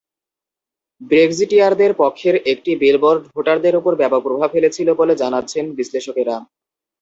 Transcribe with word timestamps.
ব্রেক্সিটিয়ারদের 1.01 1.91
পক্ষের 2.01 2.35
একটি 2.53 2.71
বিলবোর্ড 2.81 3.21
ভোটারদের 3.33 3.73
ওপর 3.75 3.93
ব্যাপক 3.95 4.21
প্রভাব 4.27 4.49
ফেলেছিল 4.55 4.87
বলে 4.99 5.13
জানাচ্ছেন 5.15 5.65
বিশ্লেষকেরা। 5.77 6.35